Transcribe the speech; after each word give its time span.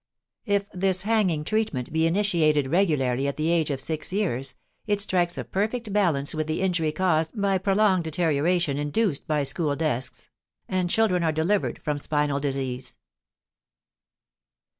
If 0.47 0.65
this 0.73 1.03
hanging 1.03 1.43
treatment 1.43 1.93
be 1.93 2.07
initiated 2.07 2.71
regularly 2.71 3.27
at 3.27 3.37
the 3.37 3.51
age 3.51 3.69
of 3.69 3.79
six 3.79 4.11
years 4.11 4.55
it 4.87 4.99
strikes 4.99 5.37
a 5.37 5.43
perfect 5.43 5.93
balance 5.93 6.33
with 6.33 6.47
the 6.47 6.61
injury 6.63 6.91
caused 6.91 7.39
by 7.39 7.59
prolonged 7.59 8.05
deterioration 8.05 8.79
induced 8.79 9.27
by 9.27 9.43
school 9.43 9.75
desks, 9.75 10.31
and 10.67 10.89
children 10.89 11.21
are 11.23 11.31
delivered 11.31 11.79
from 11.83 11.99
spinal 11.99 12.39
disease. 12.39 12.97